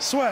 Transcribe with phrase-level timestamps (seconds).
[0.00, 0.30] Soit.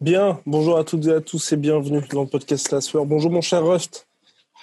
[0.00, 3.06] Bien, bonjour à toutes et à tous et bienvenue dans le podcast La Sueur.
[3.06, 4.08] Bonjour mon cher Rust.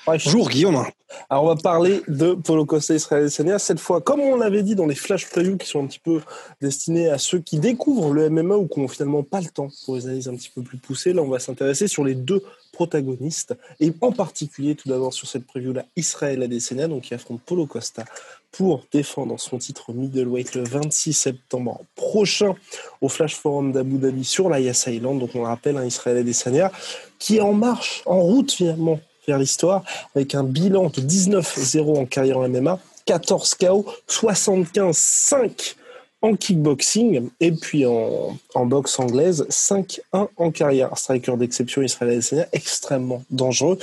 [0.05, 0.85] Bonjour Guillaume.
[1.29, 4.75] Alors on va parler de Polo Costa Israël Adesanya cette fois, comme on l'avait dit
[4.75, 6.21] dans les flash previews qui sont un petit peu
[6.61, 9.95] destinés à ceux qui découvrent le MMA ou qui n'ont finalement pas le temps pour
[9.95, 11.13] les analyses un petit peu plus poussées.
[11.13, 15.45] Là, on va s'intéresser sur les deux protagonistes et en particulier tout d'abord sur cette
[15.45, 18.05] preview là Israël Adesanya donc qui affronte Polo Costa
[18.51, 22.55] pour défendre son titre middleweight le 26 septembre prochain
[23.01, 25.19] au Flash Forum d'Abu Dhabi sur la Yas Island.
[25.19, 26.71] Donc on le rappelle, un Israël Adesanya
[27.19, 29.83] qui est en marche, en route finalement vers l'histoire,
[30.15, 35.75] avec un bilan de 19-0 en carrière en MMA, 14 KO, 75-5
[36.21, 40.95] en kickboxing et puis en, en boxe anglaise, 5-1 en carrière.
[40.97, 43.79] Striker d'exception Israël Adesanya, extrêmement dangereux.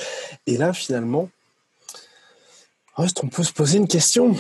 [0.46, 1.28] Et là, finalement,
[2.96, 4.34] on peut se poser une question.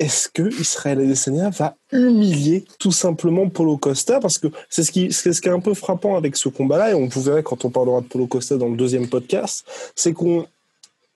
[0.00, 5.12] Est-ce que Israël Adesanya va humilier tout simplement Polo Costa Parce que c'est ce qui,
[5.12, 7.64] c'est ce qui est un peu frappant avec ce combat-là, et on vous verra quand
[7.64, 10.46] on parlera de Polo Costa dans le deuxième podcast, c'est qu'on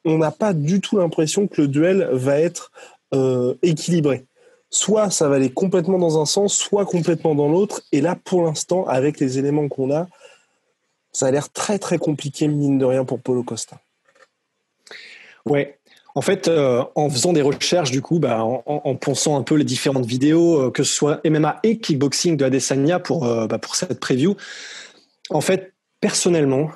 [0.04, 2.70] on n'a pas du tout l'impression que le duel va être
[3.14, 4.24] euh, équilibré.
[4.70, 7.82] Soit ça va aller complètement dans un sens, soit complètement dans l'autre.
[7.90, 10.06] Et là, pour l'instant, avec les éléments qu'on a,
[11.12, 13.80] ça a l'air très très compliqué, mine de rien, pour Polo Costa.
[15.46, 15.77] Ouais,
[16.18, 19.62] en fait, euh, en faisant des recherches, du coup, bah, en, pensant un peu les
[19.62, 23.76] différentes vidéos, euh, que ce soit MMA et kickboxing de Adesanya pour, euh, bah, pour
[23.76, 24.34] cette preview,
[25.30, 26.72] en fait, personnellement,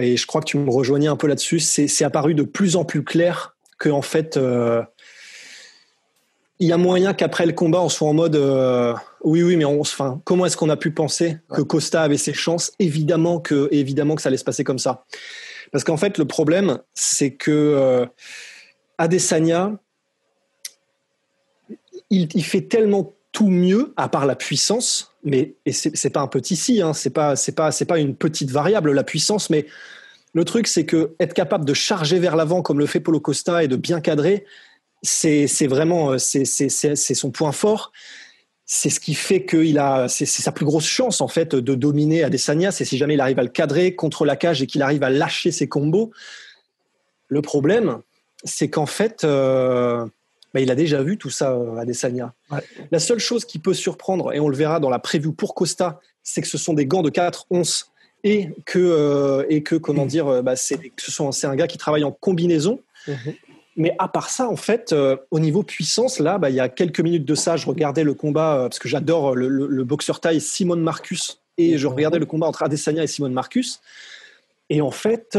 [0.00, 2.84] et je crois que tu me rejoignais un peu là-dessus, c'est apparu de plus en
[2.84, 4.40] plus clair que, en fait,
[6.58, 8.36] il y a moyen qu'après le combat, on soit en mode
[9.22, 12.32] oui, oui, mais on, enfin, comment est-ce qu'on a pu penser que Costa avait ses
[12.32, 12.72] chances?
[12.80, 15.04] Évidemment que, évidemment que ça allait se passer comme ça.
[15.70, 18.08] Parce qu'en fait, le problème, c'est que
[18.98, 19.78] Adesanya,
[22.10, 26.56] il, fait tellement tout mieux, à part la puissance, mais et c'est pas un petit
[26.56, 27.34] si, hein, c'est pas
[27.98, 29.66] une petite variable la puissance, mais
[30.32, 33.64] le truc c'est que être capable de charger vers l'avant comme le fait Polo Costa
[33.64, 34.44] et de bien cadrer,
[35.02, 37.92] c'est vraiment euh, c'est son point fort.
[38.66, 42.72] C'est ce qui fait qu'il a sa plus grosse chance en fait de dominer Adesanya,
[42.72, 45.10] c'est si jamais il arrive à le cadrer contre la cage et qu'il arrive à
[45.10, 46.12] lâcher ses combos.
[47.28, 48.00] Le problème,
[48.44, 50.04] c'est qu'en fait, euh,
[50.52, 52.60] bah, il a déjà vu tout ça à euh.
[52.90, 56.00] La seule chose qui peut surprendre, et on le verra dans la preview pour Costa,
[56.22, 57.90] c'est que ce sont des gants de 4 onces
[58.22, 60.08] et que, euh, et que comment mm.
[60.08, 60.78] dire, bah, c'est,
[61.32, 62.80] c'est un gars qui travaille en combinaison.
[63.08, 63.34] Mm-hmm.
[63.76, 64.94] Mais à part ça, en fait,
[65.32, 68.14] au niveau puissance, là, bah, il y a quelques minutes de ça, je regardais le
[68.14, 72.62] combat, parce que j'adore le, boxeur taille Simone Marcus, et je regardais le combat entre
[72.62, 73.80] Adesanya et Simone Marcus.
[74.70, 75.36] Et en fait,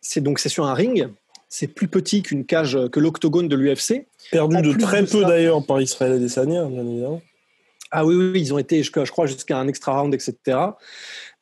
[0.00, 1.08] c'est donc c'est sur un ring,
[1.54, 4.08] c'est plus petit qu'une cage, que l'octogone de l'UFC.
[4.32, 7.22] Perdu de très peu d'ailleurs par Israël Adesanya, bien évidemment.
[7.92, 10.58] Ah oui, oui, ils ont été, je, crois, jusqu'à un extra round, etc.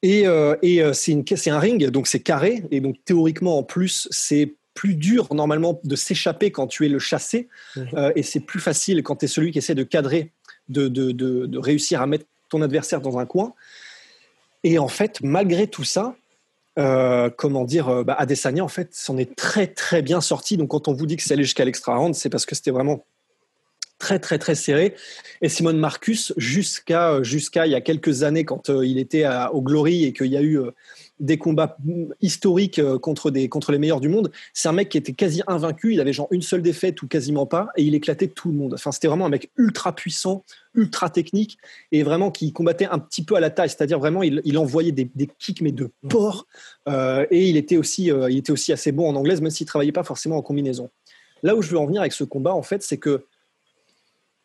[0.02, 4.06] Et, euh, et euh, c'est un ring, donc c'est carré, et donc théoriquement en plus,
[4.10, 7.48] c'est plus dur normalement de s'échapper quand tu es le chassé,
[7.94, 10.30] euh, et c'est plus facile quand tu es celui qui essaie de cadrer,
[10.68, 13.54] de, de, de, de, réussir à mettre ton adversaire dans un coin.
[14.62, 16.16] Et en fait, malgré tout ça,
[16.78, 20.56] euh, comment dire, euh, bah, Adesanya en fait s'en est très très bien sorti.
[20.56, 22.70] Donc quand on vous dit que c'est allé jusqu'à l'extra round, c'est parce que c'était
[22.70, 23.04] vraiment
[23.98, 24.94] très très très serré.
[25.42, 29.60] Et Simone Marcus jusqu'à euh, jusqu'à il y a quelques années quand il était au
[29.60, 30.60] Glory et qu'il y a eu
[31.20, 31.76] des combats
[32.20, 34.32] historiques euh, contre, des, contre les meilleurs du monde.
[34.52, 35.92] C'est un mec qui était quasi invaincu.
[35.92, 38.74] Il avait genre une seule défaite ou quasiment pas, et il éclatait tout le monde.
[38.74, 40.44] Enfin, c'était vraiment un mec ultra puissant,
[40.74, 41.58] ultra technique,
[41.92, 43.68] et vraiment qui combattait un petit peu à la taille.
[43.68, 45.08] C'est-à-dire vraiment, il, envoyait des,
[45.38, 46.46] kicks mais de porc.
[46.88, 49.66] Euh, et il était aussi, euh, il était aussi assez bon en anglaise, même s'il
[49.66, 50.90] travaillait pas forcément en combinaison.
[51.42, 53.26] Là où je veux en venir avec ce combat, en fait, c'est que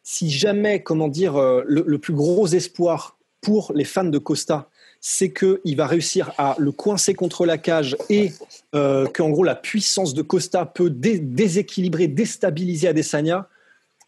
[0.03, 4.69] si jamais, comment dire, le plus gros espoir pour les fans de Costa,
[5.01, 8.31] c'est qu'il va réussir à le coincer contre la cage et
[8.75, 13.47] euh, qu'en gros la puissance de Costa peut déséquilibrer, déstabiliser Adesanya,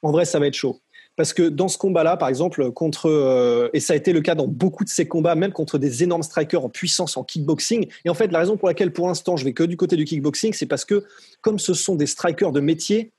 [0.01, 0.79] en vrai ça va être chaud.
[1.19, 4.35] Parce que dans ce combat-là, par exemple, contre, euh, et ça a été le cas
[4.35, 7.87] dans beaucoup de ces combats, même contre des énormes strikers en puissance en kickboxing.
[8.05, 10.05] Et en fait, la raison pour laquelle, pour l'instant, je vais que du côté du
[10.05, 11.03] kickboxing, c'est parce que,
[11.41, 13.11] comme ce sont des strikers de métier,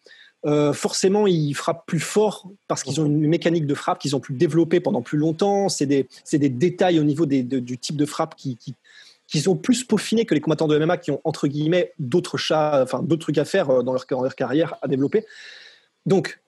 [0.46, 4.20] euh, forcément, ils frappent plus fort parce qu'ils ont une mécanique de frappe qu'ils ont
[4.20, 5.68] pu développer pendant plus longtemps.
[5.68, 6.08] C'est des,
[6.48, 8.74] détails au niveau du type de frappe qui, qui,
[9.26, 12.80] qui, sont plus peaufinés que les combattants de MMA qui ont, entre guillemets, d'autres chats,
[12.82, 15.26] enfin, d'autres trucs à faire euh, dans leur, dans leur carrière à développer.
[16.06, 16.40] Donc,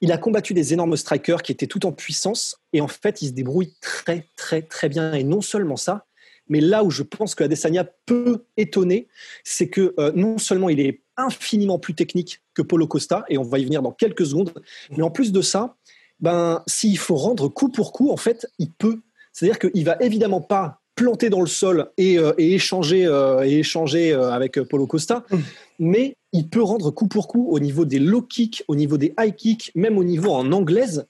[0.00, 3.28] il a combattu des énormes strikers qui étaient tout en puissance et en fait, il
[3.28, 5.12] se débrouille très, très, très bien.
[5.12, 6.06] Et non seulement ça,
[6.48, 9.08] mais là où je pense que Adesanya peut étonner,
[9.44, 13.42] c'est que euh, non seulement il est infiniment plus technique que Polo Costa, et on
[13.42, 14.52] va y venir dans quelques secondes,
[14.96, 15.76] mais en plus de ça,
[16.20, 19.00] ben, s'il faut rendre coup pour coup, en fait, il peut.
[19.32, 24.14] C'est-à-dire qu'il va évidemment pas planter dans le sol et, euh, échanger, euh, et échanger
[24.14, 25.36] avec Polo Costa, mm.
[25.78, 29.14] mais il peut rendre coup pour coup au niveau des low kicks, au niveau des
[29.18, 31.06] high kicks, même au niveau en anglaise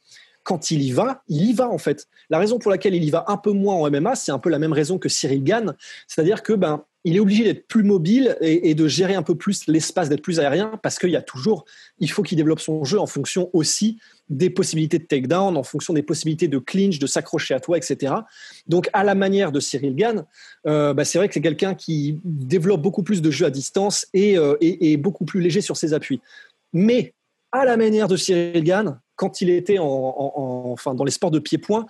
[0.47, 2.07] quand il y va, il y va en fait.
[2.31, 4.49] La raison pour laquelle il y va un peu moins en MMA, c'est un peu
[4.49, 5.75] la même raison que Cyril Gann,
[6.07, 9.69] c'est-à-dire que ben il est obligé d'être plus mobile et, de gérer un peu plus
[9.69, 11.65] l'espace, d'être plus aérien, parce qu'il y a toujours,
[12.01, 13.99] il faut qu'il développe son jeu en fonction aussi
[14.29, 18.13] des possibilités de takedown, en fonction des possibilités de clinch, de s'accrocher à toi, etc.
[18.67, 20.25] Donc, à la manière de Cyril Gann,
[20.67, 24.09] euh, bah, c'est vrai que c'est quelqu'un qui développe beaucoup plus de jeux à distance
[24.13, 24.57] et, euh,
[24.99, 26.21] beaucoup plus léger sur ses appuis.
[26.73, 27.15] Mais
[27.53, 31.39] à la manière de Cyril Gann, quand il était en, enfin, dans les sports de
[31.39, 31.87] pied-point,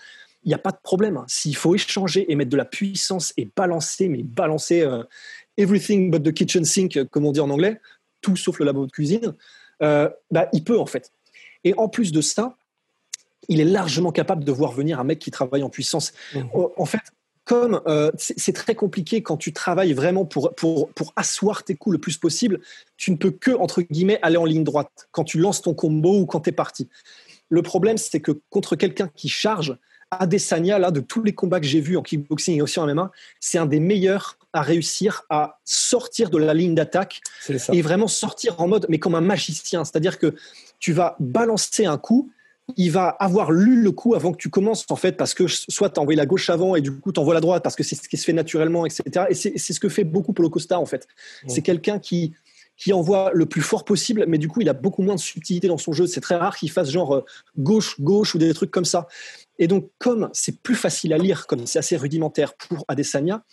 [0.47, 1.23] il n'y a pas de problème.
[1.27, 5.03] S'il faut échanger et mettre de la puissance et balancer, mais balancer euh,
[5.57, 7.81] everything but the kitchen sink, comme on dit en anglais,
[8.21, 9.35] tout sauf le labo de cuisine,
[9.83, 11.11] euh, bah, il peut en fait.
[11.65, 12.57] Et en plus de ça,
[13.49, 16.13] il est largement capable de voir venir un mec qui travaille en puissance.
[16.35, 16.41] Mmh.
[16.77, 17.01] En fait,
[17.45, 21.95] comme euh, c'est très compliqué quand tu travailles vraiment pour, pour, pour asseoir tes coups
[21.95, 22.61] le plus possible,
[22.97, 26.21] tu ne peux que, entre guillemets, aller en ligne droite quand tu lances ton combo
[26.21, 26.89] ou quand tu es parti.
[27.49, 29.77] Le problème, c'est que contre quelqu'un qui charge,
[30.11, 33.11] Adesanya, là, de tous les combats que j'ai vus en kickboxing et aussi en MMA,
[33.41, 37.21] c'est un des meilleurs à réussir à sortir de la ligne d'attaque
[37.73, 39.85] et vraiment sortir en mode, mais comme un magicien.
[39.85, 40.35] C'est-à-dire que
[40.79, 42.31] tu vas balancer un coup,
[42.77, 45.91] il va avoir lu le coup avant que tu commences, en fait, parce que soit
[45.91, 47.95] tu envoies la gauche avant et du coup tu envoies la droite parce que c'est
[47.95, 49.27] ce qui se fait naturellement, etc.
[49.29, 51.07] Et c'est ce que fait beaucoup Polo Costa, en fait.
[51.47, 52.33] C'est quelqu'un qui,
[52.77, 55.69] qui envoie le plus fort possible, mais du coup, il a beaucoup moins de subtilité
[55.69, 56.07] dans son jeu.
[56.07, 57.25] C'est très rare qu'il fasse genre
[57.59, 59.09] gauche-gauche euh, ou des trucs comme ça.
[59.59, 63.45] Et donc, comme c'est plus facile à lire, comme c'est assez rudimentaire pour Adesanya,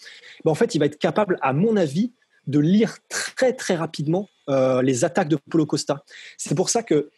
[0.44, 2.14] ben en fait, il va être capable, à mon avis,
[2.48, 6.04] de lire très très rapidement euh, les attaques de Polo Costa.
[6.38, 7.10] C'est pour ça que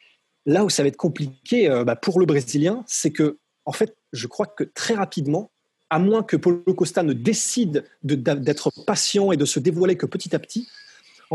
[0.45, 3.95] Là où ça va être compliqué euh, bah, pour le Brésilien, c'est que, en fait,
[4.13, 5.51] je crois que très rapidement,
[5.89, 10.35] à moins que Paulo Costa ne décide d'être patient et de se dévoiler que petit
[10.35, 10.67] à petit,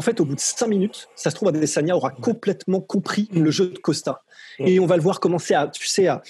[0.01, 3.51] en fait, au bout de cinq minutes, ça se trouve, Adesanya aura complètement compris le
[3.51, 4.23] jeu de Costa.
[4.59, 6.23] Et on va le voir commencer à, tu sais, à,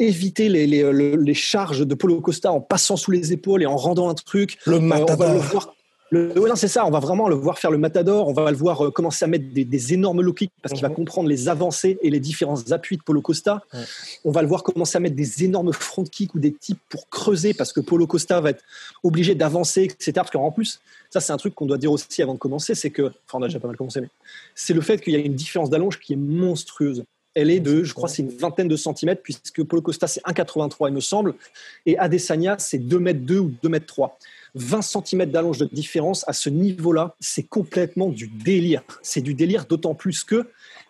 [0.00, 4.08] éviter les, les, charges de Paulo Costa en passant sous les épaules et en rendant
[4.08, 4.58] un truc.
[4.66, 5.36] Le matador.
[5.36, 5.72] voir
[6.56, 6.86] c'est ça.
[6.86, 8.28] On va vraiment le voir faire le matador.
[8.28, 10.88] On va le voir euh, commencer à mettre des, énormes low kicks parce qu'il va
[10.88, 10.94] mhm.
[10.94, 13.62] comprendre les avancées et les différents appuis de Polo Costa.
[14.24, 17.08] On va le voir commencer à mettre des énormes front kicks ou des types pour
[17.08, 18.62] creuser parce que Polo Costa va être
[19.02, 20.12] obligé d'avancer, etc.
[20.14, 20.80] Parce qu'en plus,
[21.10, 23.42] ça, c'est un truc qu'on doit dire aussi avant de commencer c'est que, enfin, on
[23.42, 24.08] a déjà pas mal commencé, mais
[24.54, 27.04] c'est le fait qu'il y a une différence d'allonge qui est monstrueuse.
[27.34, 30.88] Elle est de, je crois, c'est une vingtaine de centimètres, puisque Polo Costa, c'est 1,83,
[30.88, 31.34] il me semble,
[31.86, 34.18] et Adesanya, c'est 2 mètres 2 ou 2 mètres 3.
[34.54, 38.82] 20 cm d'allonge de différence à ce niveau-là, c'est complètement du délire.
[39.02, 40.48] C'est du délire d'autant plus que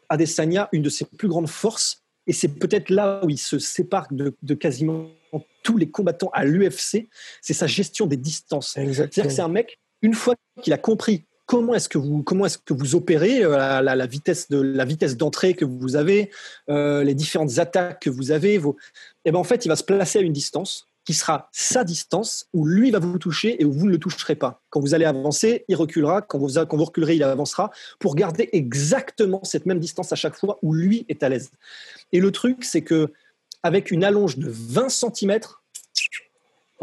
[0.09, 4.09] Adesanya, une de ses plus grandes forces, et c'est peut-être là où il se sépare
[4.11, 5.09] de, quasiment
[5.63, 7.09] tous les combattants à l'UFC,
[7.41, 8.73] c'est sa gestion des distances.
[8.75, 12.47] C'est-à-dire que c'est un mec, une fois qu'il a compris comment est-ce que vous comment
[12.47, 16.31] est-ce que vous opérez euh, la, vitesse de la vitesse d'entrée que vous avez,
[16.69, 18.73] euh, les différentes attaques que vous avez, vos...
[18.73, 21.85] et eh ben en fait il va se placer à une distance qui sera sa
[21.85, 24.61] distance, où lui va vous toucher et où vous ne le toucherez pas.
[24.71, 26.23] Quand vous allez avancer, il reculera.
[26.23, 30.37] Quand vous, quand vous reculerez, il avancera pour garder exactement cette même distance à chaque
[30.37, 31.51] fois où lui est à l'aise.
[32.13, 33.13] Et le truc, c'est que
[33.63, 35.41] avec une allonge de 20 cm,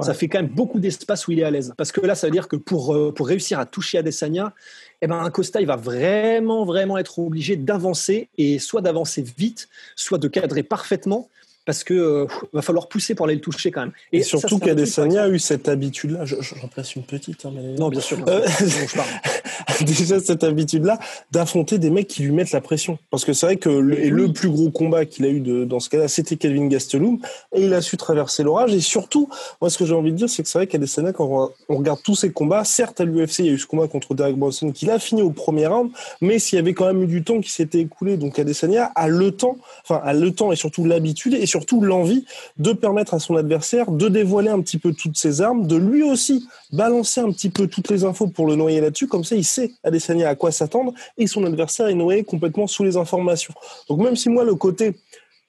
[0.02, 1.74] ça fait quand même beaucoup d'espace où il est à l'aise.
[1.78, 4.54] Parce que là, ça veut dire que pour, euh, pour réussir à toucher Adesanya,
[5.02, 9.68] eh ben, un Costa, il va vraiment, vraiment être obligé d'avancer et soit d'avancer vite,
[9.96, 11.30] soit de cadrer parfaitement
[11.66, 13.92] parce que euh, va falloir pousser pour aller le toucher quand même.
[14.12, 16.26] Et, surtout qu'Adesanya a eu cette habitude-là.
[16.26, 17.46] Je, je, remplace une petite.
[17.46, 18.18] Hein, Non, bien sûr.
[18.28, 18.46] Euh,
[19.86, 21.00] déjà cette habitude-là
[21.32, 22.98] d'affronter des mecs qui lui mettent la pression.
[23.10, 25.64] Parce que c'est vrai que le, et le plus gros combat qu'il a eu de,
[25.64, 27.20] dans ce cas-là, c'était Kelvin Gastelum,
[27.54, 28.74] et il a su traverser l'orage.
[28.74, 29.30] Et surtout,
[29.62, 32.02] moi, ce que j'ai envie de dire, c'est que c'est vrai qu'Adesanya, quand on, regarde
[32.04, 34.72] tous ses combats, certes à l'UFC, il y a eu ce combat contre Derek Bronson
[34.72, 37.40] qu'il a fini au premier round, mais s'il y avait quand même eu du temps
[37.42, 41.34] qui s'était écoulé, donc Adesanya a le temps, enfin a le temps et surtout l'habitude
[41.34, 42.26] et surtout l'envie
[42.58, 46.04] de permettre à son adversaire de dévoiler un petit peu toutes ses armes, de lui
[46.04, 49.08] aussi balancer un petit peu toutes les infos pour le noyer là-dessus.
[49.08, 52.84] Comme ça, il sait Adesanya à quoi s'attendre et son adversaire est noyé complètement sous
[52.84, 53.54] les informations.
[53.90, 54.96] Donc même si moi, le côté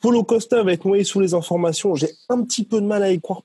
[0.01, 3.11] Polo Costa va être noyé sous les informations, j'ai un petit peu de mal à
[3.11, 3.43] y croire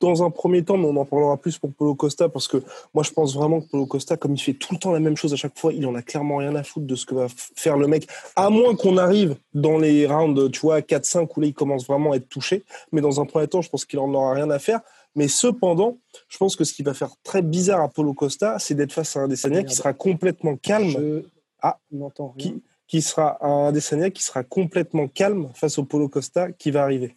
[0.00, 2.62] dans un premier temps, mais on en parlera plus pour Polo Costa, parce que
[2.92, 5.16] moi je pense vraiment que Polo Costa, comme il fait tout le temps la même
[5.16, 7.26] chose à chaque fois, il en a clairement rien à foutre de ce que va
[7.28, 11.46] faire le mec, à moins qu'on arrive dans les rounds, tu vois, 4-5, où là
[11.46, 12.64] il commence vraiment à être touché.
[12.92, 14.80] Mais dans un premier temps, je pense qu'il en aura rien à faire.
[15.14, 15.98] Mais cependant,
[16.28, 19.16] je pense que ce qui va faire très bizarre à Polo Costa, c'est d'être face
[19.16, 21.22] à un Desania qui sera complètement calme.
[21.62, 22.52] Ah, n'entend rien.
[22.52, 26.82] Qui, qui sera un Desania qui sera complètement calme face au Polo Costa qui va
[26.82, 27.16] arriver.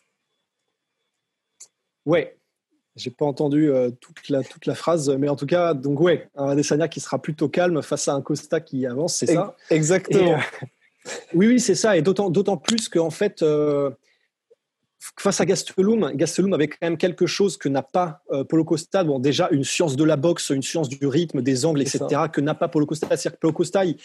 [2.05, 2.38] Ouais,
[2.99, 6.29] j'ai pas entendu euh, toute, la, toute la phrase, mais en tout cas, donc ouais,
[6.35, 9.55] un Adesanya qui sera plutôt calme face à un Costa qui avance, c'est ça?
[9.69, 10.33] Exactement.
[10.33, 10.37] Euh,
[11.33, 13.89] oui, oui, c'est ça, et d'autant, plus qu'en fait, euh,
[15.17, 19.03] face à Gastelum, Gastelum avait quand même quelque chose que n'a pas Polo Costa.
[19.05, 22.41] Bon, déjà une science de la boxe, une science du rythme, des angles, etc., que
[22.41, 23.07] n'a pas Polo Costa.
[23.07, 23.95] C'est-à-dire que Polo Costa, il,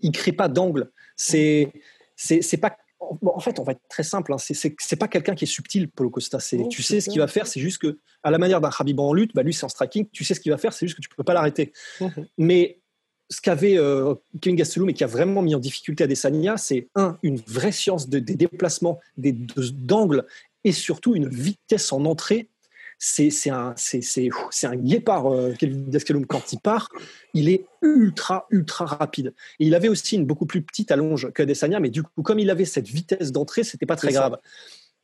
[0.00, 0.90] il crée pas d'angle.
[1.16, 1.70] C'est,
[2.16, 2.56] c'est, c'est
[3.00, 4.32] en fait, on va être très simple.
[4.32, 4.36] Hein.
[4.38, 6.38] C'est pas quelqu'un qui est subtil, Polo Costa.
[6.70, 7.46] tu sais ce qu'il va faire.
[7.46, 10.06] C'est juste que, à la manière d'un Khabib en lutte, bah, lui c'est en striking.
[10.12, 10.72] Tu sais ce qu'il va faire.
[10.72, 11.72] C'est juste que tu peux pas l'arrêter.
[12.00, 12.26] Mhm.
[12.38, 12.78] Mais
[13.30, 17.18] ce qu'avait euh, Kevin Gastelum et qui a vraiment mis en difficulté Adesanya, c'est un
[17.22, 20.24] une vraie science des déplacements, des d'angles
[20.64, 22.48] et surtout une vitesse en entrée
[22.98, 23.74] c'est un,
[24.64, 26.88] un guépard, euh, Kelvin Quand il part,
[27.32, 29.34] il est ultra, ultra rapide.
[29.60, 32.40] Et il avait aussi une beaucoup plus petite allonge que Desania, mais du coup, comme
[32.40, 34.38] il avait cette vitesse d'entrée, c'était pas très grave.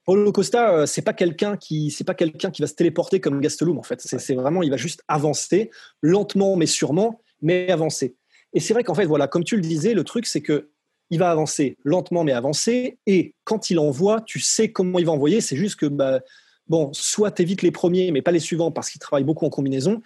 [0.04, 3.40] Paulo Costa, euh, c'est pas quelqu'un qui, c'est pas quelqu'un qui va se téléporter comme
[3.40, 4.00] Gastelum en fait.
[4.02, 5.70] C'est vraiment, il va juste avancer
[6.02, 8.16] lentement mais sûrement, mais avancer.
[8.52, 10.68] Et c'est vrai qu'en fait, voilà, comme tu le disais, le truc c'est que
[11.10, 12.98] il va avancer lentement mais avancer.
[13.06, 15.40] Et quand il envoie, tu sais comment il va envoyer.
[15.40, 16.20] C'est juste que bah,
[16.68, 19.50] bon, soit tu évites les premiers, mais pas les suivants parce qu'il travaille beaucoup en
[19.50, 20.02] combinaison.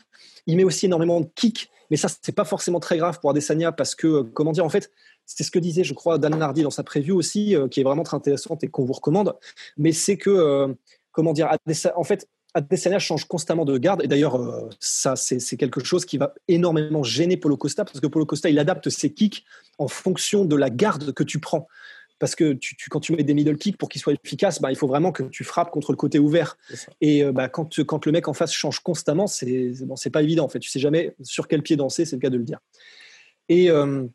[0.46, 3.72] Il met aussi énormément de kicks, mais ça, c'est pas forcément très grave pour Adesanya
[3.72, 4.90] parce que, euh, comment dire, en fait,
[5.26, 7.84] c'est ce que disait, je crois, Dan Nardi dans sa preview aussi, euh, qui est
[7.84, 9.34] vraiment très intéressante et qu'on vous recommande.
[9.76, 10.68] Mais c'est que, euh,
[11.12, 11.50] comment dire,
[11.96, 14.02] en fait, Adesanya change constamment de garde.
[14.02, 18.24] Et d'ailleurs, ça, c'est quelque chose qui va énormément gêner Polo Costa parce que Polo
[18.24, 19.44] Costa, il adapte ses kicks
[19.76, 21.68] en fonction de la garde que tu prends
[22.18, 24.76] parce que tu, quand tu mets des middle kicks pour qu'ils soient efficaces, bah, il
[24.76, 26.58] faut vraiment que tu frappes contre le côté ouvert.
[27.00, 30.22] Et euh, bah, quand, quand le mec en face change constamment, c'est bon, c'est pas
[30.22, 30.58] évident en fait.
[30.58, 32.58] Tu sais jamais sur quel pied danser, c'est le cas de le dire.
[33.48, 34.06] Et euh,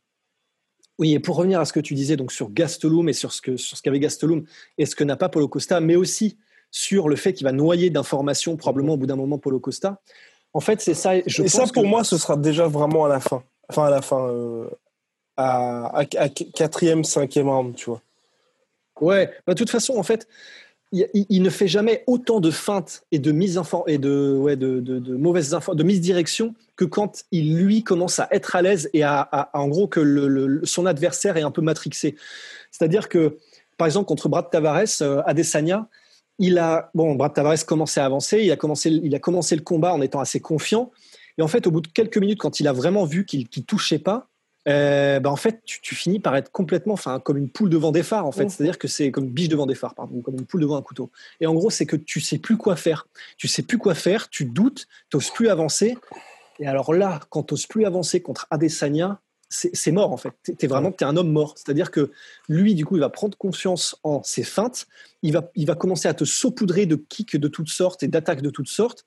[1.00, 3.42] oui, et pour revenir à ce que tu disais donc sur Gastelum et sur ce
[3.42, 4.46] que sur ce qu'avait Gastelum
[4.78, 6.38] et ce que n'a pas Polo Costa, mais aussi
[6.72, 10.02] sur le fait qu'il va noyer d'informations probablement au bout d'un moment Polo Costa.
[10.54, 11.14] En fait, c'est ça.
[11.26, 13.44] Je et ça, pour moi, ce sera déjà vraiment à la fin.
[13.70, 14.28] Enfin, à la fin.
[14.28, 14.70] Euh,
[15.38, 16.06] à,
[16.54, 18.02] quatrième, cinquième round, tu vois.
[19.02, 20.28] Ouais, bah, de toute façon, en fait,
[20.92, 25.16] il, ne fait jamais autant de feintes et de mise et de, ouais, de, de,
[25.16, 29.68] mauvaises infos, de que quand il lui commence à être à l'aise et à, en
[29.68, 32.16] gros que le, son adversaire est un peu matrixé.
[32.70, 33.38] C'est-à-dire que,
[33.78, 35.88] par exemple, contre Brad Tavares, euh, Adesanya,
[36.38, 39.64] il a bon, Brad Tavares commençait à avancer, il a commencé, il a commencé le
[39.64, 40.92] combat en étant assez confiant.
[41.40, 43.62] Et en fait, au bout de quelques minutes, quand il a vraiment vu qu'il ne
[43.64, 44.28] touchait pas,
[44.68, 48.04] euh, bah, en fait, tu, finis par être complètement, enfin, comme une poule devant des
[48.04, 48.50] phares, en fait.
[48.50, 50.82] C'est-à-dire que c'est comme une biche devant des phares, pardon, comme une poule devant un
[50.82, 51.12] couteau.
[51.42, 53.08] Et en gros, c'est que tu sais plus quoi faire.
[53.38, 55.98] Tu sais plus quoi faire, tu doutes, tu n'oses plus avancer.
[56.60, 60.34] Et alors là, quand tu n'oses plus avancer contre Adesanya, c'est mort en fait.
[60.44, 61.54] Tu es vraiment es un homme mort.
[61.58, 62.12] C'est-à-dire que
[62.50, 64.88] lui, du coup, il va prendre confiance en ses feintes.
[65.22, 68.42] Il va, il va commencer à te saupoudrer de kicks de toutes sortes et d'attaques
[68.42, 69.06] de toutes sortes.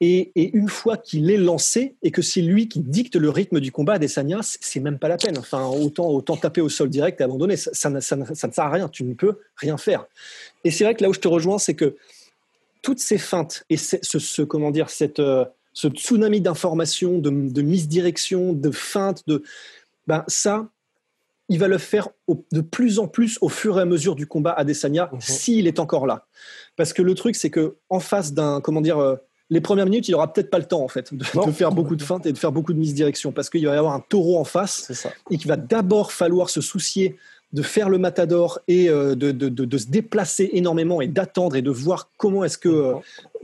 [0.00, 3.72] Et, une fois qu'il est lancé et que c'est lui qui dicte le rythme du
[3.72, 5.38] combat à Desania, c'est même pas la peine.
[5.38, 7.56] Enfin, autant, autant taper au sol direct et abandonner.
[7.56, 8.88] Ça, ça, ça, ne sert à rien.
[8.88, 10.06] Tu ne peux rien faire.
[10.64, 11.96] Et c'est vrai que là où je te rejoins, c'est que
[12.82, 17.62] toutes ces feintes et ce, ce, comment dire, cette, euh, ce tsunami d'informations, de, de
[17.62, 19.42] misdirection, de feintes, de,
[20.06, 20.68] ben ça,
[21.48, 24.52] il va le faire de plus en plus au fur et à mesure du combat
[24.52, 25.20] à Desania, mhm.
[25.20, 26.26] s'il est encore là.
[26.76, 29.16] Parce que le truc, c'est que en face d'un, comment dire, euh,
[29.54, 32.02] les premières minutes, il aura peut-être pas le temps en fait de, faire beaucoup de
[32.02, 34.44] feintes et de faire beaucoup de misdirection parce qu'il va y avoir un taureau en
[34.44, 37.16] face et qu'il va d'abord falloir se soucier
[37.52, 42.10] de faire le matador et de, de, se déplacer énormément et d'attendre et de voir
[42.16, 42.94] comment est-ce que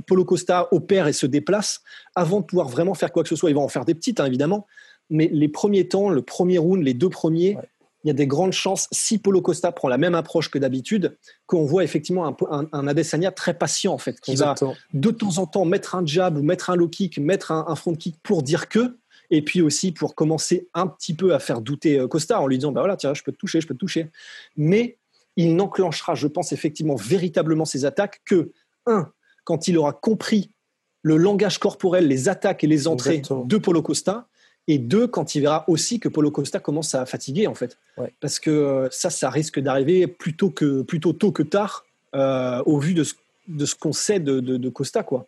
[0.06, 1.82] Polo Costa opère et se déplace
[2.16, 3.50] avant de pouvoir vraiment faire quoi que ce soit.
[3.50, 4.66] Il va en faire des petites, hein, évidemment,
[5.10, 7.56] mais les premiers temps, le premier round, les deux premiers,
[8.04, 11.18] il y a des grandes chances, si Polo Costa prend la même approche que d'habitude,
[11.46, 14.54] qu'on voit effectivement un, un, Adesanya très patient, en fait, qui va
[14.94, 17.94] de temps en temps mettre un jab ou mettre un low kick, mettre un, front
[17.94, 18.98] kick pour dire que,
[19.30, 22.58] et puis aussi pour commencer un petit peu à faire douter euh, Costa en lui
[22.58, 24.10] disant, bah voilà, tiens, je peux te toucher, je peux te toucher.
[24.56, 24.98] Mais
[25.36, 28.50] il n'enclenchera, je pense, effectivement, véritablement ses attaques que,
[28.86, 29.10] un,
[29.44, 30.50] quand il aura compris
[31.02, 34.26] le langage corporel, les attaques et les entrées de Polo Costa,
[34.70, 37.76] et deux, quand il verra aussi que Polo Costa commence à fatiguer, en fait.
[38.20, 41.84] Parce que euh, ça, ça risque d'arriver plutôt, que, plutôt tôt que tard,
[42.14, 43.14] euh, au vu de ce,
[43.48, 45.26] de ce qu'on sait de, de, Costa, quoi.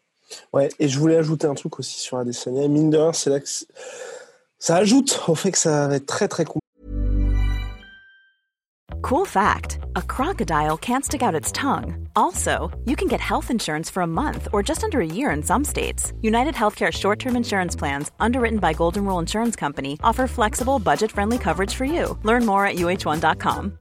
[0.53, 2.69] Ouais, et je voulais ajouter un truc aussi sur Adesanya.
[2.69, 3.49] Mine de rien, c'est là que
[4.61, 6.62] ça ajoute au fait que ça va être très très compliqué.
[9.03, 12.09] Cool fact a crocodile can't stick out its tongue.
[12.15, 15.43] Also, you can get health insurance for a month or just under a year in
[15.43, 16.13] some states.
[16.23, 21.11] United Healthcare short term insurance plans, underwritten by Golden Rule Insurance Company, offer flexible, budget
[21.11, 22.17] friendly coverage for you.
[22.23, 23.79] Learn more at uh1.com.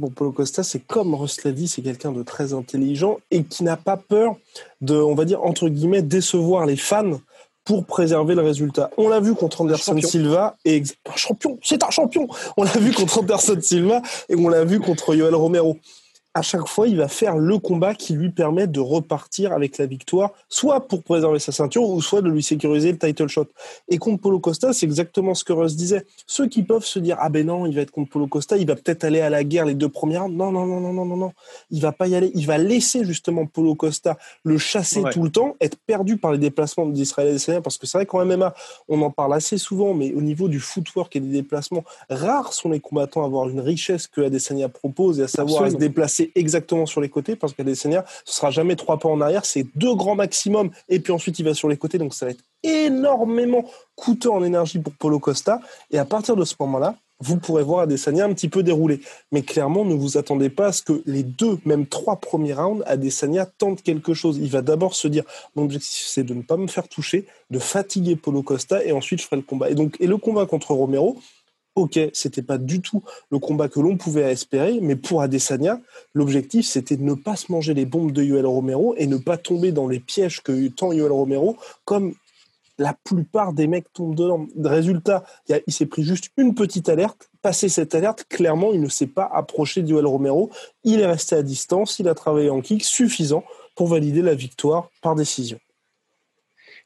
[0.00, 3.62] Pour Paulo Costa, c'est comme Russ l'a dit, c'est quelqu'un de très intelligent et qui
[3.62, 4.36] n'a pas peur
[4.80, 7.20] de, on va dire, entre guillemets, décevoir les fans
[7.68, 8.88] pour préserver le résultat.
[8.96, 12.26] On l'a vu contre Anderson Silva et un champion, c'est un champion.
[12.56, 15.76] On l'a vu contre Anderson Silva et on l'a vu contre Yoel Romero
[16.38, 19.86] à chaque fois, il va faire le combat qui lui permet de repartir avec la
[19.86, 23.46] victoire, soit pour préserver sa ceinture, ou soit de lui sécuriser le title shot.
[23.88, 26.06] Et contre Polo Costa, c'est exactement ce que Russ disait.
[26.28, 28.68] Ceux qui peuvent se dire, ah ben non, il va être contre Polo Costa, il
[28.68, 31.16] va peut-être aller à la guerre les deux premières Non, non, non, non, non, non,
[31.16, 31.32] non.
[31.72, 32.30] Il va pas y aller.
[32.36, 36.38] Il va laisser justement Polo Costa le chasser tout le temps, être perdu par les
[36.38, 38.54] déplacements d'Israël et parce que c'est vrai qu'en MMA,
[38.88, 42.70] on en parle assez souvent, mais au niveau du footwork et des déplacements, rares sont
[42.70, 46.86] les combattants à avoir une richesse que Adesanya propose et à savoir se déplacer exactement
[46.86, 50.14] sur les côtés parce qu'Adesanya, ce sera jamais trois pas en arrière, c'est deux grands
[50.14, 51.98] maximum et puis ensuite il va sur les côtés.
[51.98, 55.60] Donc ça va être énormément coûteux en énergie pour Polo Costa.
[55.90, 59.00] Et à partir de ce moment-là, vous pourrez voir Adesanya un petit peu dérouler.
[59.32, 62.84] Mais clairement, ne vous attendez pas à ce que les deux, même trois premiers rounds,
[62.86, 64.38] Adesanya tente quelque chose.
[64.38, 65.24] Il va d'abord se dire,
[65.56, 69.20] mon objectif, c'est de ne pas me faire toucher, de fatiguer Polo Costa, et ensuite
[69.20, 69.70] je ferai le combat.
[69.70, 71.18] Et donc, et le combat contre Romero,
[71.78, 75.80] ok, c'était pas du tout le combat que l'on pouvait espérer, mais pour Adesanya,
[76.12, 79.36] l'objectif c'était de ne pas se manger les bombes de Yoel Romero et ne pas
[79.36, 82.14] tomber dans les pièges que tend Yoel Romero, comme
[82.78, 84.46] la plupart des mecs tombent dedans.
[84.62, 87.28] Résultat, il, s'est pris juste une petite alerte.
[87.42, 90.50] Passé cette alerte, clairement, il ne s'est pas approché de Yoel Romero.
[90.84, 93.42] Il est resté à distance, il a travaillé en kick suffisant
[93.74, 95.58] pour valider la victoire par décision.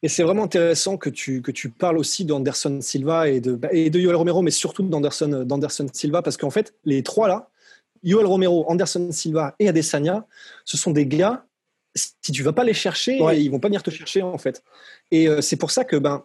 [0.03, 3.89] Et c'est vraiment intéressant que tu, que tu parles aussi d'Anderson Silva et de, et
[3.89, 7.49] de Yoel Romero, mais surtout d'Anderson, d'Anderson Silva, parce qu'en fait, les trois là,
[8.03, 10.27] Yoel Romero, Anderson Silva et Adesanya,
[10.65, 11.45] ce sont des gars,
[11.95, 14.63] si tu vas pas les chercher, ils vont pas venir te chercher en fait.
[15.11, 16.25] Et euh, c'est pour ça que ben,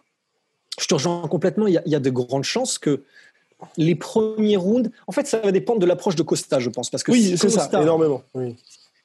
[0.80, 3.04] je te rejoins complètement, il y, a, y a de grandes chances que
[3.76, 6.90] les premiers rounds, en fait, ça va dépendre de l'approche de Costa, je pense.
[6.90, 8.22] Parce que oui, c'est ça, énormément.
[8.34, 8.56] Oui.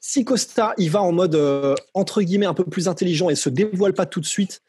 [0.05, 3.47] Si Costa, il va en mode euh, entre guillemets un peu plus intelligent et se
[3.47, 4.61] dévoile pas tout de suite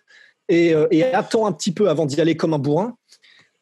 [0.52, 2.96] euh, et, attend un petit peu avant d'y aller comme un bourrin,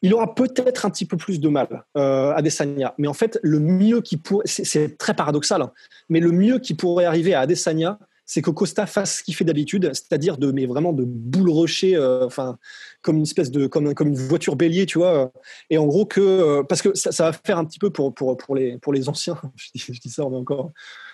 [0.03, 2.93] il aura peut-être un petit peu plus de mal euh, à Adesanya.
[2.99, 5.71] Mais en fait, le mieux qui pourrait, c'est très paradoxal, hein,
[6.09, 9.43] mais le mieux qui pourrait arriver à Adesanya, c'est que Costa fasse ce qu'il fait
[9.43, 12.59] d'habitude, c'est-à-dire de, vraiment de boule rocher, enfin,
[13.01, 15.31] comme une espèce de, comme, une voiture bélier, tu vois.
[15.71, 18.13] Et en gros que, parce que ça, va faire un petit peu pour,
[18.55, 20.71] les, anciens, je dis, je dis ça, encore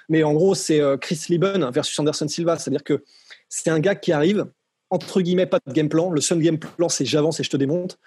[0.10, 2.58] mais en gros, c'est euh, Chris Lieben versus Anderson Silva.
[2.58, 3.04] C'est-à-dire que
[3.48, 4.48] c'est un gars qui arrive,
[4.90, 6.10] entre guillemets, pas de game plan.
[6.10, 8.00] Le seul game plan, c'est j'avance et je te démonte.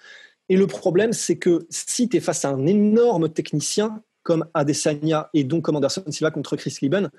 [0.49, 5.29] Et le problème, c'est que si tu es face à un énorme technicien comme Adesanya
[5.33, 7.09] et donc comme Anderson Silva contre Chris Lieben,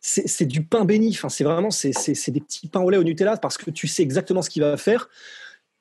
[0.00, 1.10] c'est du pain béni.
[1.10, 4.02] Enfin, c'est vraiment c'est des petits pains au lait au Nutella parce que tu sais
[4.02, 5.08] exactement ce qu'il va faire.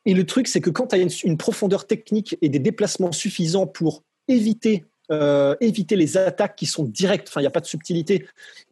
[0.05, 3.67] Et le truc, c'est que quand tu as une, profondeur technique et des déplacements suffisants
[3.67, 7.65] pour éviter euh, éviter les attaques qui sont directes, enfin il n'y a pas de
[7.65, 8.27] subtilité,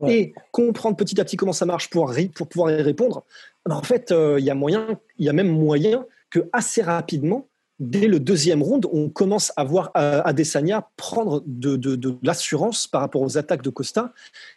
[0.08, 3.24] et comprendre petit à petit comment ça marche pour, pour pouvoir y répondre,
[3.66, 6.82] ben, en fait euh, il y a moyen, il y a même moyen que assez
[6.82, 7.48] rapidement,
[7.80, 12.88] dès le deuxième round, on commence à voir euh, Adesanya prendre de, de, de l'assurance
[12.88, 14.14] par rapport aux attaques de Costa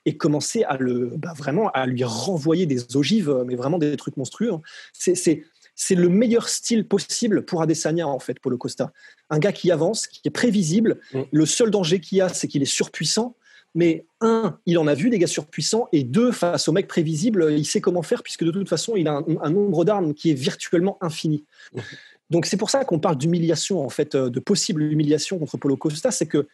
[0.07, 4.17] et commencer à le ben, vraiment à lui renvoyer des ogives, mais vraiment des trucs
[4.17, 4.53] monstrueux.
[4.53, 4.63] Hein.
[4.93, 5.45] C'est
[5.83, 8.93] c'est le meilleur style possible pour Adesanya, en fait, pour le Costa.
[9.31, 11.01] Un gars qui avance, qui est prévisible.
[11.15, 11.21] Mm.
[11.33, 13.35] Le seul danger qu'il y a, c'est qu'il est surpuissant.
[13.75, 17.51] Mais un, il en a vu des gars surpuissants, et deux, face au mec prévisible,
[17.57, 20.35] il sait comment faire, puisque de toute façon, il a un, nombre d'armes qui est
[20.35, 21.47] virtuellement infini.
[21.73, 21.81] Mmh.
[22.29, 25.79] Donc c'est pour ça qu'on parle d'humiliation, en fait, euh, de possible humiliation contre Polo
[25.79, 26.47] Costa, c'est que,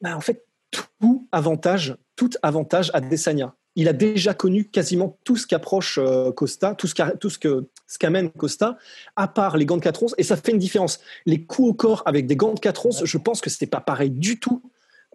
[0.00, 3.54] bah, en fait, tout avantage, tout avantage à Desania.
[3.76, 7.66] Il a déjà connu quasiment tout ce qu'approche euh, Costa, tout ce, tout ce que
[7.86, 8.78] ce qu'amène Costa,
[9.16, 11.00] à part les gants de 4 onces, et ça fait une différence.
[11.26, 13.68] Les coups au corps avec des gants de 4 onces, je pense que ce n'est
[13.68, 14.62] pas pareil du tout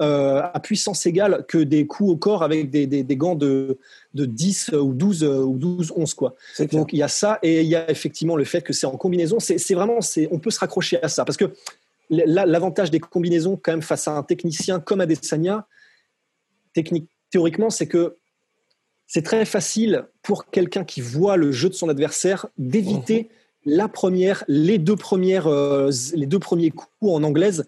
[0.02, 3.80] euh, à puissance égale que des coups au corps avec des, des, gants de,
[4.14, 6.36] de 10 ou 12 ou 12 11 quoi.
[6.74, 8.98] Donc il y a ça et il y a effectivement le fait que c'est en
[8.98, 11.46] combinaison, c'est vraiment c'est on peut se raccrocher à ça parce que
[12.10, 15.66] l'avantage des combinaisons quand même face à un technicien comme Adesanya
[16.74, 18.18] technique théoriquement c'est que
[19.08, 23.30] c'est très facile pour quelqu'un qui voit le jeu de son adversaire d'éviter
[23.66, 23.74] mhm.
[23.78, 27.66] la première, les deux premières, euh, les deux premiers coups en anglaise.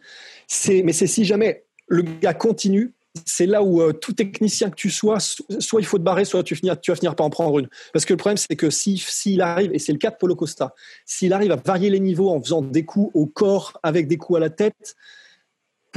[0.48, 2.94] C'est, mais c'est si jamais le gars continue,
[3.26, 6.44] c'est là où euh, tout technicien que tu sois, soit il faut te barrer, soit
[6.44, 7.68] tu, finir, tu vas finir par en prendre une.
[7.94, 10.36] Parce que le problème, c'est que s'il si, arrive, et c'est le cas de Polo
[10.36, 10.74] Costa,
[11.06, 14.38] s'il arrive à varier les niveaux en faisant des coups au corps avec des coups
[14.38, 14.96] à la tête,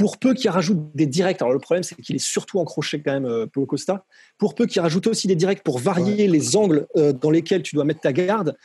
[0.01, 3.03] pour peu qu'il rajoute des directs, alors le problème c'est qu'il est surtout en crochet
[3.03, 4.03] quand même, euh, Polo Costa,
[4.39, 7.75] pour peu qu'il rajoute aussi des directs pour varier les angles euh, dans lesquels tu
[7.75, 8.57] dois mettre ta garde,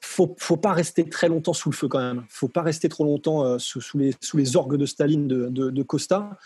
[0.00, 2.24] faut, faut pas rester très longtemps sous le feu quand même.
[2.28, 5.82] Faut pas rester trop longtemps euh, sous, les, sous les orgues de Staline de, de,
[5.82, 6.38] Costa.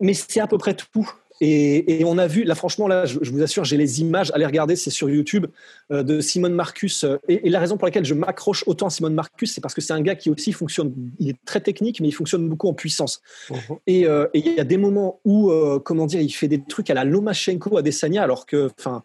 [0.00, 1.10] Mais c'est à peu près tout.
[1.40, 4.46] Et, et, on a vu, là franchement, là, je, vous assure, j'ai les images, allez
[4.46, 5.46] regarder, c'est sur YouTube,
[5.90, 7.04] euh, de Simone Marcus.
[7.04, 9.80] Euh, et, la raison pour laquelle je m'accroche autant à Simone Marcus, c'est parce que
[9.80, 12.74] c'est un gars qui aussi fonctionne, il est très technique, mais il fonctionne beaucoup en
[12.74, 13.20] puissance.
[13.50, 13.78] Uh-huh.
[13.86, 15.50] Et il y a des moments où,
[15.84, 19.02] comment dire, il fait des trucs à la Lomachenko, à Desania, alors que, enfin,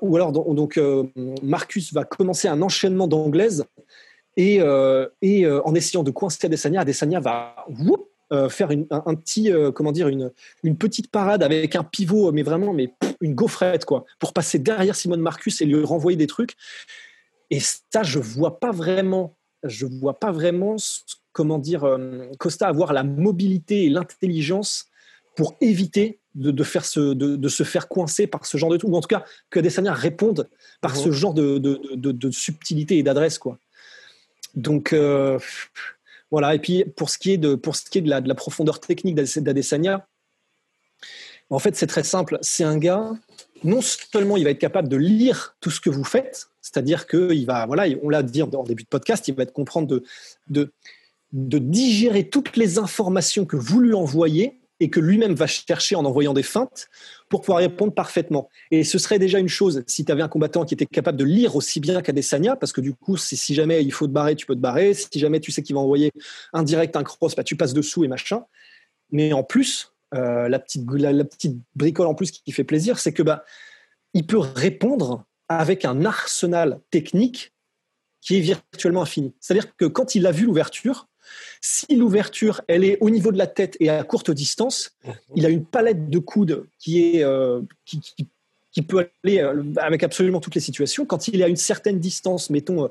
[0.00, 1.04] ou alors donc euh,
[1.42, 3.64] Marcus va commencer un enchaînement d'anglaises
[4.36, 7.66] et, euh, et euh, en essayant de coincer Adesanya, Adesanya va
[8.48, 10.30] faire un, petit comment dire une,
[10.62, 14.96] une petite parade avec un pivot mais vraiment mais une gaufrette quoi pour passer derrière
[14.96, 16.56] Simone Marcus et lui renvoyer des trucs
[17.50, 20.76] et ça je vois pas vraiment je vois pas vraiment
[21.32, 21.98] comment dire
[22.38, 24.86] Costa avoir la mobilité et l'intelligence
[25.36, 28.96] pour éviter de, faire se, de, se faire coincer par ce genre de truc, ou
[28.96, 30.48] en tout cas que Adesanya réponde
[30.80, 33.38] par ce genre de, de, subtilité et d'adresse.
[33.38, 33.58] quoi.
[34.54, 35.38] Donc euh,
[36.32, 38.26] voilà, et puis pour ce qui est de, pour ce qui est de, la, de
[38.26, 40.08] la profondeur technique d'Adesanya,
[41.50, 43.12] en fait c'est très simple, c'est un gars,
[43.62, 47.44] non seulement il va être capable de lire tout ce que vous faites, c'est-à-dire qu'il
[47.44, 50.02] va, voilà, on l'a dit en début de podcast, il va être comprendre
[50.48, 50.72] de
[51.58, 56.34] digérer toutes les informations que vous lui envoyez et que lui-même va chercher en envoyant
[56.34, 56.88] des feintes
[57.28, 58.48] pour pouvoir répondre parfaitement.
[58.72, 61.24] Et ce serait déjà une chose si tu avais un combattant qui était capable de
[61.24, 64.44] lire aussi bien qu'Adesanya, parce que du coup, si jamais il faut te barrer, tu
[64.44, 64.92] peux te barrer.
[64.92, 66.10] Si jamais tu sais qu'il va envoyer
[66.52, 68.44] un direct, un cross, bah, tu passes dessous et machin.
[69.12, 73.12] Mais en plus, euh, la, petite, la, petite bricole en plus qui fait plaisir, c'est
[73.12, 73.44] que bah,
[74.14, 77.52] il peut répondre avec un arsenal technique
[78.20, 79.32] qui est virtuellement infini.
[79.38, 81.06] C'est-à-dire que quand il a vu l'ouverture,
[81.60, 85.14] si l'ouverture, elle est au niveau de la tête et à courte distance, mhm.
[85.36, 90.40] il a une palette de coudes qui est euh, qui, peut aller euh, avec absolument
[90.40, 91.06] toutes les situations.
[91.06, 92.88] Quand il est à une certaine distance, mettons, euh,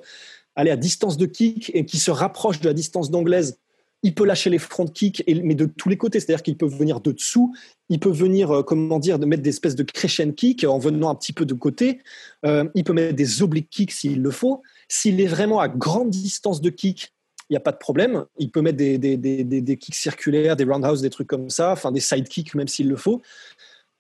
[0.56, 3.58] aller à distance de kick et qui se rapproche de la distance d'anglaise,
[4.04, 6.20] il peut lâcher les front kicks, mais de tous les côtés.
[6.20, 7.54] C'est-à-dire qu'il peut venir de dessous,
[7.90, 11.16] il peut venir, comment dire, de mettre des espèces de crescent kick en venant un
[11.16, 12.00] petit peu de côté.
[12.44, 14.64] il peut mettre des oblique kicks s'il le faut.
[14.88, 17.14] S'il est vraiment à grande distance de kick,
[17.52, 18.26] il n'y a pas de problème.
[18.38, 21.74] Il peut mettre des, des, des, des, kicks circulaires, des roundhouse, des trucs comme ça,
[21.74, 23.22] enfin des side kicks même s'il le faut.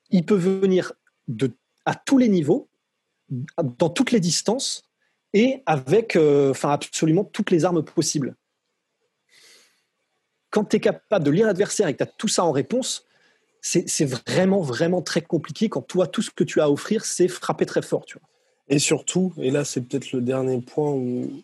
[0.10, 0.94] Il peut venir
[1.28, 1.52] de,
[1.86, 2.70] à tous les niveaux,
[3.62, 4.84] dans toutes les distances
[5.34, 8.38] et avec euh, absolument toutes les armes possibles.
[10.50, 13.06] Quand tu es capable de lire l'adversaire et que tu as tout ça en réponse,
[13.60, 17.28] c'est vraiment, vraiment très compliqué quand toi, tout ce que tu as à offrir, c'est
[17.28, 18.06] frapper très fort.
[18.06, 18.28] Tu vois.
[18.70, 21.44] Et surtout, et là c'est peut-être le dernier point où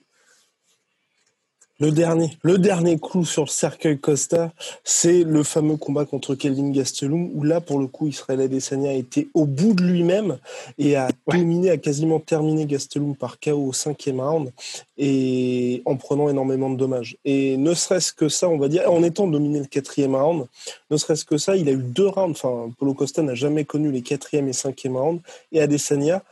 [1.79, 4.51] le dernier, le dernier clou sur le cercueil Costa,
[4.83, 9.29] c'est le fameux combat contre Kelvin Gastelum, où là, pour le coup, Israël Adesanya été
[9.33, 10.37] au bout de lui-même
[10.79, 14.51] et a dominé, a quasiment terminé Gastelum par KO au cinquième round
[14.97, 17.17] et en prenant énormément de dommages.
[17.25, 20.47] Et ne serait-ce que ça, on va dire, en étant dominé le quatrième round,
[20.89, 22.31] ne serait-ce que ça, il a eu deux rounds.
[22.31, 26.23] Enfin, Polo Costa n'a jamais connu les quatrième et cinquième rounds et Adesanya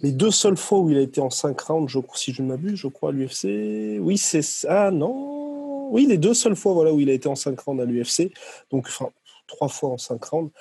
[0.00, 2.78] les deux seules fois où il a été en 5 rounds, si je ne m'abuse,
[2.78, 3.98] je crois, à l'UFC.
[4.00, 7.34] Oui, c'est Ah non Oui, les deux seules fois voilà, où il a été en
[7.34, 8.32] 5 rounds à l'UFC.
[8.70, 9.10] Donc, enfin,
[9.46, 10.52] trois fois en 5 rounds.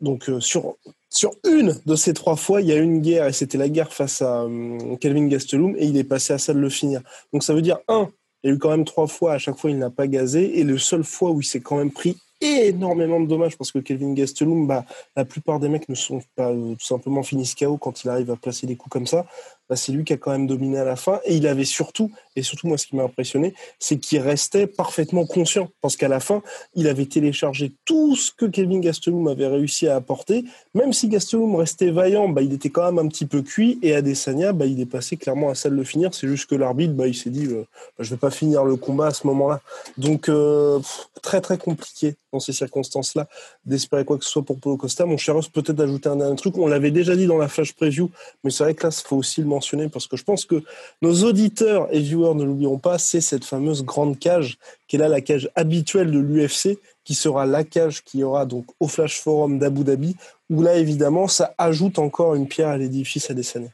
[0.00, 0.76] Donc, euh, sur,
[1.10, 3.92] sur une de ces trois fois, il y a une guerre, et c'était la guerre
[3.92, 7.02] face à euh, Kelvin Gastelum, et il est passé à ça de le finir.
[7.32, 8.10] Donc, ça veut dire, un,
[8.42, 10.58] il y a eu quand même trois fois, à chaque fois, il n'a pas gazé,
[10.58, 13.78] et le seul fois où il s'est quand même pris énormément de dommages parce que
[13.78, 14.84] Kelvin Gastelum, bah,
[15.16, 18.30] la plupart des mecs ne sont pas euh, tout simplement finis KO quand il arrive
[18.30, 19.26] à placer des coups comme ça.
[19.70, 21.20] Bah, c'est lui qui a quand même dominé à la fin.
[21.24, 25.26] Et il avait surtout, et surtout moi ce qui m'a impressionné, c'est qu'il restait parfaitement
[25.26, 25.68] conscient.
[25.80, 26.42] Parce qu'à la fin,
[26.74, 30.44] il avait téléchargé tout ce que Kelvin Gastelum avait réussi à apporter.
[30.74, 33.78] Même si Gastelum restait vaillant, bah, il était quand même un petit peu cuit.
[33.80, 36.14] Et Adesanya, bah, il est passé clairement à ça de le finir.
[36.14, 37.64] C'est juste que l'arbitre, bah, il s'est dit, euh,
[37.96, 39.60] bah, je vais pas finir le combat à ce moment-là.
[39.98, 40.80] Donc euh,
[41.22, 43.28] très très compliqué dans ces circonstances-là
[43.64, 45.06] d'espérer quoi que ce soit pour Polo Costa.
[45.06, 46.56] Mon cher peut-être ajouter un dernier truc.
[46.58, 48.10] On l'avait déjà dit dans la flash preview,
[48.42, 49.59] mais c'est vrai que là, il faut aussi le mentionner
[49.92, 50.62] parce que je pense que
[51.02, 55.08] nos auditeurs et viewers, ne l'oublieront pas, c'est cette fameuse grande cage qui est là
[55.08, 59.58] la cage habituelle de l'UFC, qui sera la cage qui aura donc au Flash Forum
[59.58, 60.16] d'Abu Dhabi,
[60.48, 63.70] où là, évidemment, ça ajoute encore une pierre à l'édifice à dessiner.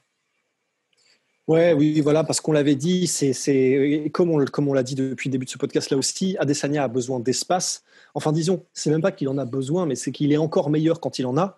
[1.48, 5.28] Ouais, oui, voilà, parce qu'on l'avait dit, c'est comme on, comme on l'a dit depuis
[5.28, 7.84] le début de ce podcast là aussi, Adesanya a besoin d'espace.
[8.14, 10.98] Enfin, disons, c'est même pas qu'il en a besoin, mais c'est qu'il est encore meilleur
[10.98, 11.56] quand il en a.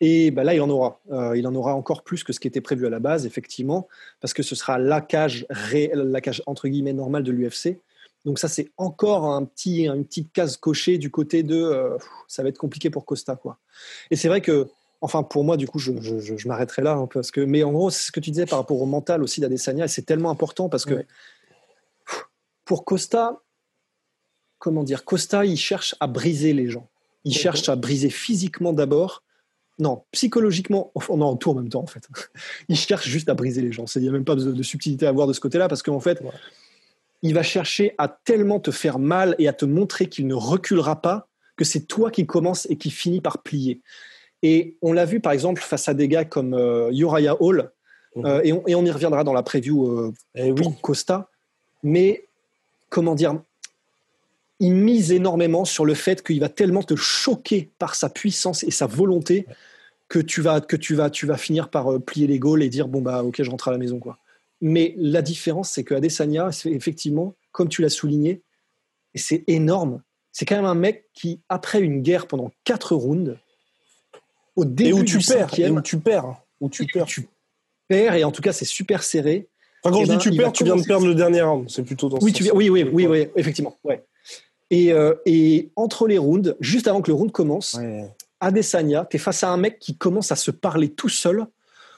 [0.00, 1.00] Et ben là, il en aura.
[1.10, 3.88] Euh, il en aura encore plus que ce qui était prévu à la base, effectivement,
[4.20, 5.46] parce que ce sera la cage,
[5.92, 7.80] la cage entre guillemets normale de l'UFC.
[8.24, 12.42] Donc ça, c'est encore un petit, une petite case cochée du côté de euh, ça
[12.42, 13.36] va être compliqué pour Costa.
[13.36, 13.58] quoi.
[14.10, 14.68] Et c'est vrai que,
[15.00, 17.90] enfin pour moi, du coup, je, je, m'arrêterai là, hein, parce que, mais en gros,
[17.90, 20.68] c'est ce que tu disais par rapport au mental aussi d'Adesanya, et c'est tellement important
[20.68, 21.04] parce que
[22.64, 23.40] pour Costa,
[24.58, 26.88] comment dire, Costa, il cherche à briser les gens.
[27.24, 29.22] Il cherche à briser physiquement d'abord,
[29.78, 32.08] non, psychologiquement, on en tout en même temps en fait.
[32.68, 33.84] Il cherche juste à briser les gens.
[33.94, 36.22] Il n'y a même pas de, subtilité à avoir de ce côté-là parce qu'en fait,
[37.22, 41.00] il va chercher à tellement te faire mal et à te montrer qu'il ne reculera
[41.00, 43.82] pas que c'est toi qui commence et qui finit par plier.
[44.42, 47.72] Et on l'a vu par exemple face à des gars comme euh, Uriah Hall,
[48.14, 48.26] mhm.
[48.26, 51.28] euh, et, on, y reviendra dans la preview euh, eh Costa.
[51.82, 52.24] Mais
[52.88, 53.40] comment dire,
[54.60, 58.70] il mise énormément sur le fait qu'il va tellement te choquer par sa puissance et
[58.70, 59.46] sa volonté
[60.08, 62.68] que tu vas que tu vas tu vas finir par euh, plier les gaules et
[62.68, 64.18] dire bon bah ok je rentre à la maison quoi.
[64.60, 68.42] Mais la différence c'est que Adesanya effectivement comme tu l'as souligné
[69.14, 73.38] et c'est énorme c'est quand même un mec qui après une guerre pendant quatre rounds
[74.56, 77.28] au début et où tu perds et où tu perds où tu perds tu
[77.86, 79.48] perds et en tout cas c'est super serré.
[79.82, 81.70] Enfin, quand je dis tu perds, tu viens de perdre le dernier round.
[81.70, 83.76] C'est plutôt dans oui, tu, oui, oui, oui, oui, effectivement.
[83.84, 84.04] Ouais.
[84.70, 88.10] Et, euh, et, entre les rounds, juste avant que le round commence, ouais.
[88.40, 91.46] Adesanya, tu es face à un mec qui commence à se parler tout seul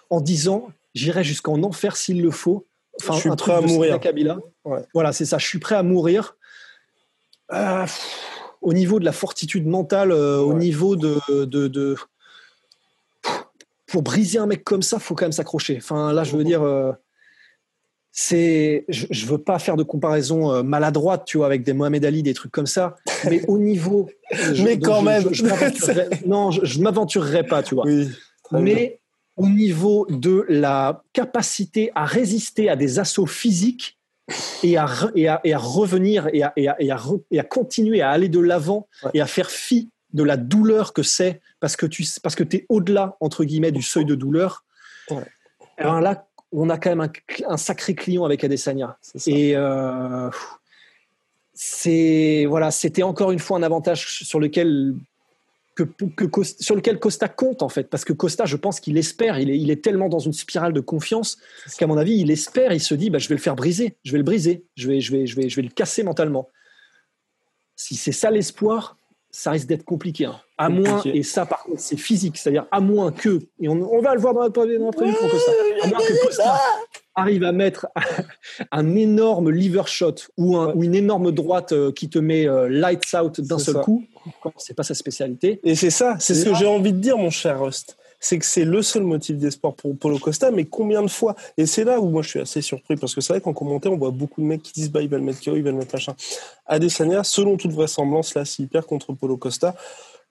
[0.09, 2.67] en disant J'irai jusqu'en enfer s'il le faut.
[3.01, 4.01] Enfin, je suis prêt à mourir.
[4.93, 6.37] Voilà, c'est ça, je suis prêt à mourir.
[7.53, 7.87] Euh,
[8.61, 11.97] au niveau de la fortitude mentale, euh, au niveau de, de, de,
[13.87, 15.77] Pour briser un mec comme ça, faut quand même s'accrocher.
[15.79, 16.63] Enfin, là, je veux dire
[18.23, 22.05] c'est, je, ne veux pas faire de comparaison euh, maladroite, tu vois, avec des Mohamed
[22.05, 24.11] Ali, des trucs comme ça, mais au niveau.
[24.63, 25.25] mais quand même.
[26.27, 27.87] non, je, ne m'aventurerai pas, tu vois.
[28.53, 29.01] mais
[29.39, 33.99] au niveau de la capacité à résister à des assauts physiques
[34.63, 38.11] et à, et à, et à revenir et à, et, à, et à, continuer à
[38.11, 42.05] aller de l'avant et à faire fi de la douleur que c'est parce que tu
[42.23, 44.63] parce que es au-delà entre guillemets du seuil de douleur.
[45.11, 45.25] Ouais.
[45.81, 47.11] Alors là, on a quand même
[47.47, 48.99] un, sacré client avec Adesanya.
[49.27, 50.31] Et euh,
[51.55, 54.95] c'est voilà, c'était encore une fois un avantage sur lequel
[55.75, 55.85] que,
[56.43, 59.59] sur lequel Costa compte en fait, parce que Costa, je pense qu'il espère, il est,
[59.59, 61.39] il est tellement dans une spirale de confiance
[61.79, 64.13] qu'à mon avis, il espère, il se dit, bah, je vais le faire briser, je
[64.13, 66.49] vais le briser, je vais, je vais, je vais, je vais le casser mentalement.
[67.77, 68.99] Si c'est ça l'espoir,
[69.31, 70.25] ça risque d'être compliqué.
[70.25, 70.41] Hein.
[70.59, 74.15] À moins, et ça par contre c'est physique, c'est-à-dire à moins que, et on, va
[74.15, 76.61] le voir dans la, prévue pour Costa, à moins que Costa
[77.15, 77.87] arrive à mettre
[78.73, 83.15] un énorme liver shot ou, ou une énorme droite euh, qui te met euh, lights
[83.15, 84.05] out d'un seul coup,
[84.59, 85.61] c'est pas sa spécialité.
[85.65, 88.45] Et c'est ça, c'est ce que j'ai envie de dire, mon cher Rust c'est que
[88.45, 91.35] c'est le seul motif d'espoir pour Paulo Costa, mais combien de fois?
[91.57, 93.93] Et c'est là où moi je suis assez surpris, parce que c'est vrai qu'en commentaire,
[93.93, 95.71] on voit beaucoup de mecs qui disent bah, il va le mettre KO, il va
[95.71, 96.15] le mettre machin.
[96.67, 99.75] Adesanya, selon toute vraisemblance, là, s'il perd contre Paulo Costa,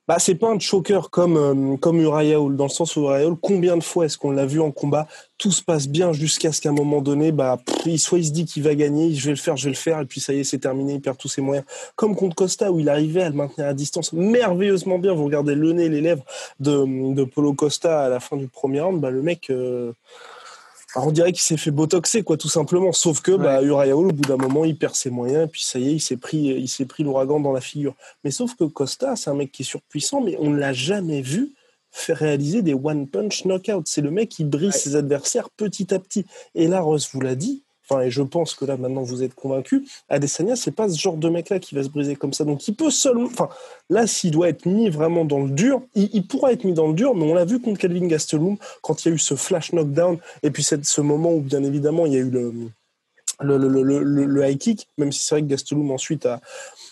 [0.09, 3.27] bah, c'est pas un choker comme, euh, comme Uriah Hall, dans le sens où Uriah
[3.27, 5.05] Hall, combien de fois est-ce qu'on l'a vu en combat?
[5.37, 7.59] Tout se passe bien jusqu'à ce qu'à un moment donné, bah,
[7.97, 10.01] soit il se dit qu'il va gagner, je vais le faire, je vais le faire,
[10.01, 11.63] et puis ça y est, c'est terminé, il perd tous ses moyens.
[11.95, 15.13] Comme contre Costa, où il arrivait à le maintenir à distance merveilleusement bien.
[15.13, 16.25] Vous regardez le nez, les lèvres
[16.59, 19.51] de, de Polo Costa à la fin du premier round, bah, le mec.
[19.51, 19.93] Euh,
[20.95, 22.91] on dirait qu'il s'est fait botoxer, quoi, tout simplement.
[22.91, 25.63] Sauf que, bah, Uriah Hall, au bout d'un moment, il perd ses moyens, et puis
[25.63, 27.95] ça y est, il s'est pris, il s'est pris l'ouragan dans la figure.
[28.23, 31.21] Mais sauf que Costa, c'est un mec qui est surpuissant, mais on ne l'a jamais
[31.21, 31.53] vu
[31.91, 33.87] faire réaliser des one punch knockout.
[33.87, 36.25] C'est le mec qui brise ses adversaires petit à petit.
[36.55, 37.63] Et là, Ross vous l'a dit,
[37.97, 41.29] et je pense que là, maintenant, vous êtes convaincu, Adesanya, c'est pas ce genre de
[41.29, 42.43] mec-là qui va se briser comme ça.
[42.43, 43.49] Donc, il peut seulement, enfin,
[43.89, 46.93] là, s'il doit être mis vraiment dans le dur, il, pourra être mis dans le
[46.93, 49.73] dur, mais on l'a vu contre Calvin Gastelum quand il y a eu ce flash
[49.73, 52.53] knockdown, et puis ce moment où, bien évidemment, il y a eu le,
[53.41, 56.27] le, le, le, le high kick, même si c'est vrai que Gastelum ensuite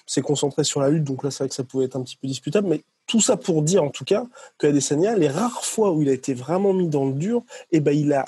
[0.06, 2.18] s'est concentré sur la lutte, donc là, c'est vrai que ça pouvait être un petit
[2.18, 4.26] peu disputable, mais tout ça pour dire, en tout cas,
[4.58, 7.80] que Adesanya, les rares fois où il a été vraiment mis dans le dur, eh
[7.80, 8.26] ben, il a,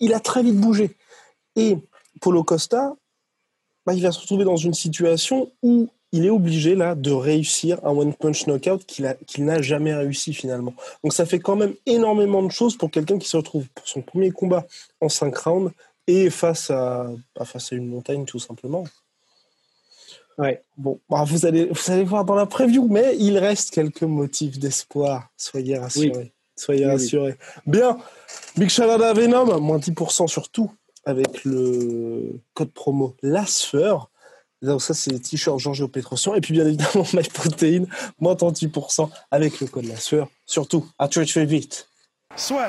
[0.00, 0.96] il a très vite bougé.
[1.54, 1.78] Et
[2.20, 2.94] Polo Costa,
[3.84, 7.78] bah, il va se retrouver dans une situation où il est obligé là de réussir
[7.84, 10.74] un one punch knockout qu'il n'a jamais réussi finalement.
[11.02, 14.02] Donc ça fait quand même énormément de choses pour quelqu'un qui se retrouve pour son
[14.02, 14.66] premier combat
[15.00, 15.72] en 5 rounds
[16.06, 18.84] et face à, bah, face à une montagne tout simplement.
[20.38, 24.02] Ouais, bon, bah, vous, allez, vous allez voir dans la preview, mais il reste quelques
[24.02, 25.28] motifs d'espoir.
[25.36, 26.32] Soyez rassurés.
[26.54, 27.36] Soyez rassurés.
[27.66, 27.98] Bien,
[28.56, 30.70] Big Shalada Venom, moins 10% sur tout
[31.06, 34.10] avec le code promo LASFEUR.
[34.62, 36.34] Donc ça, c'est les t-shirts Giorgio Petrosian.
[36.34, 37.84] Et puis bien évidemment, MyProtein,
[38.18, 40.28] moins 38% avec le code LASFEUR.
[40.44, 41.88] Surtout, à très vite.
[42.36, 42.68] Soit.